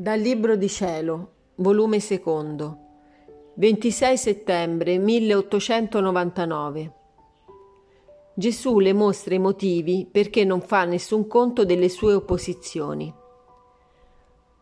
[0.00, 2.78] Dal Libro di Cielo, volume secondo,
[3.56, 6.92] 26 settembre 1899.
[8.32, 13.12] Gesù le mostra i motivi perché non fa nessun conto delle sue opposizioni.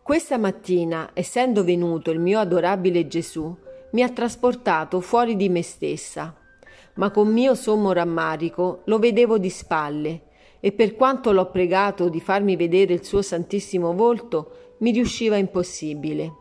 [0.02, 3.56] Questa mattina, essendo venuto il mio adorabile Gesù,
[3.92, 6.36] mi ha trasportato fuori di me stessa,
[6.94, 10.22] ma con mio sommo rammarico lo vedevo di spalle
[10.60, 16.32] e per quanto l'ho pregato di farmi vedere il suo santissimo volto, mi riusciva impossibile.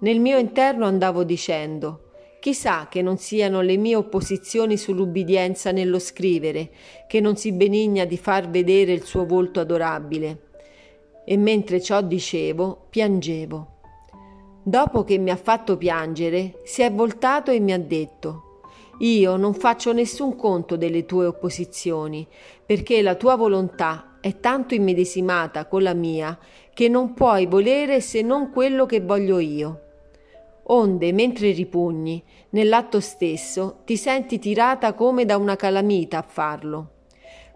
[0.00, 2.00] Nel mio interno andavo dicendo
[2.46, 6.70] Chissà che non siano le mie opposizioni sull'ubbidienza nello scrivere,
[7.08, 10.42] che non si benigna di far vedere il suo volto adorabile.
[11.24, 13.78] E mentre ciò dicevo, piangevo.
[14.62, 18.45] Dopo che mi ha fatto piangere, si è voltato e mi ha detto
[18.98, 22.26] io non faccio nessun conto delle tue opposizioni,
[22.64, 26.38] perché la tua volontà è tanto immedesimata con la mia
[26.72, 29.80] che non puoi volere se non quello che voglio io.
[30.68, 36.90] Onde, mentre ripugni, nell'atto stesso ti senti tirata come da una calamita a farlo.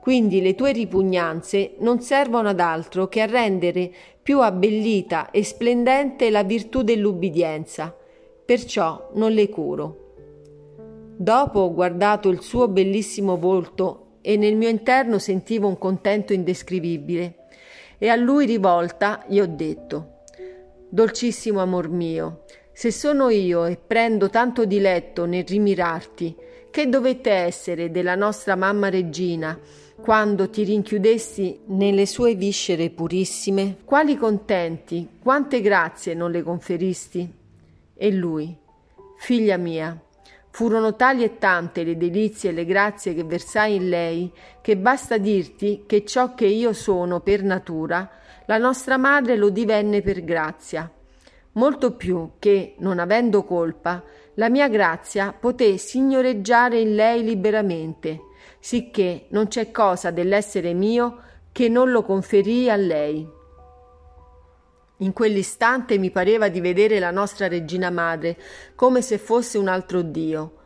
[0.01, 3.93] Quindi le tue ripugnanze non servono ad altro che a rendere
[4.23, 7.95] più abbellita e splendente la virtù dell'ubbidienza,
[8.45, 10.00] perciò non le curo.
[11.23, 17.49] Dopo ho guardato il suo bellissimo volto e nel mio interno sentivo un contento indescrivibile.
[17.99, 20.23] E a lui rivolta gli ho detto:
[20.89, 26.35] Dolcissimo amor mio, se sono io e prendo tanto diletto nel rimirarti,
[26.71, 29.59] che dovette essere della nostra mamma regina
[30.01, 33.77] quando ti rinchiudessi nelle sue viscere purissime?
[33.85, 37.31] Quali contenti, quante grazie non le conferisti?
[37.95, 38.57] E lui,
[39.19, 40.03] figlia mia,
[40.51, 45.17] Furono tali e tante le delizie e le grazie che versai in lei, che basta
[45.17, 48.09] dirti che ciò che io sono per natura,
[48.47, 50.91] la nostra madre lo divenne per grazia.
[51.53, 54.03] Molto più che, non avendo colpa,
[54.35, 58.21] la mia grazia poté signoreggiare in lei liberamente,
[58.59, 61.23] sicché non c'è cosa dell'essere mio
[61.53, 63.39] che non lo conferì a lei.
[65.01, 68.37] In quell'istante mi pareva di vedere la nostra regina madre
[68.75, 70.57] come se fosse un altro Dio,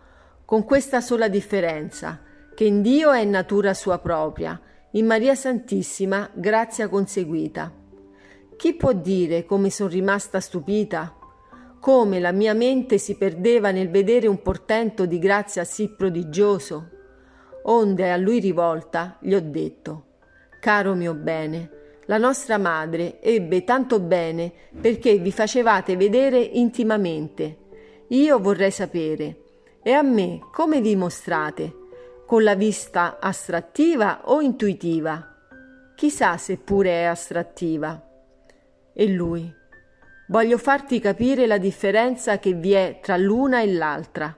[0.45, 2.21] con questa sola differenza,
[2.53, 4.61] che in Dio è natura sua propria,
[4.93, 7.73] in Maria Santissima grazia conseguita.
[8.57, 11.17] Chi può dire come sono rimasta stupita?
[11.79, 16.89] Come la mia mente si perdeva nel vedere un portento di grazia sì prodigioso?
[17.65, 20.07] Onde a lui rivolta gli ho detto,
[20.61, 21.74] caro mio bene,
[22.07, 27.59] la nostra madre ebbe tanto bene perché vi facevate vedere intimamente.
[28.09, 29.43] Io vorrei sapere,
[29.83, 31.83] e a me come vi mostrate?
[32.27, 35.35] Con la vista astrattiva o intuitiva?
[35.95, 38.03] Chissà se pure è astrattiva.
[38.93, 39.53] E lui,
[40.29, 44.35] voglio farti capire la differenza che vi è tra l'una e l'altra.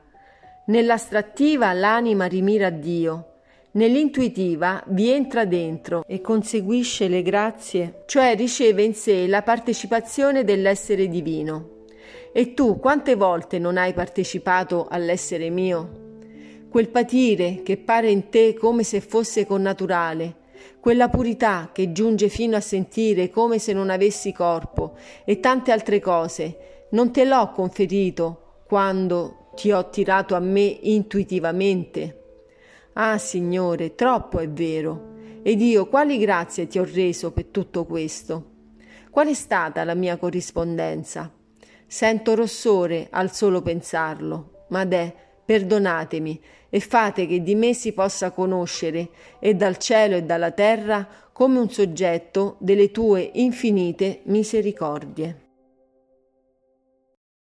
[0.66, 3.35] Nell'astrattiva l'anima rimira a Dio,
[3.76, 11.08] Nell'intuitiva vi entra dentro e conseguisce le grazie, cioè riceve in sé la partecipazione dell'essere
[11.08, 11.84] divino.
[12.32, 16.04] E tu quante volte non hai partecipato all'essere mio?
[16.70, 20.36] Quel patire che pare in te come se fosse connaturale,
[20.80, 26.00] quella purità che giunge fino a sentire come se non avessi corpo e tante altre
[26.00, 32.20] cose, non te l'ho conferito quando ti ho tirato a me intuitivamente?
[32.98, 35.14] Ah, Signore, troppo è vero.
[35.42, 38.52] Ed io quali grazie ti ho reso per tutto questo?
[39.10, 41.30] Qual è stata la mia corrispondenza?
[41.86, 45.12] Sento rossore al solo pensarlo, ma deh,
[45.44, 46.40] perdonatemi
[46.70, 51.58] e fate che di me si possa conoscere e dal cielo e dalla terra come
[51.58, 55.45] un soggetto delle tue infinite misericordie.